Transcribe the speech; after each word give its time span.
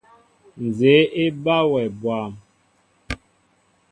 Nzѐe 0.65 0.95
eba 1.23 1.55
wɛ 1.71 1.83
bwȃm. 1.99 2.31